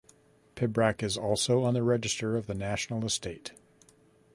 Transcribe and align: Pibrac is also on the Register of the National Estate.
Pibrac 0.55 1.03
is 1.03 1.15
also 1.15 1.61
on 1.61 1.75
the 1.75 1.83
Register 1.83 2.35
of 2.35 2.47
the 2.47 2.55
National 2.55 3.05
Estate. 3.05 3.51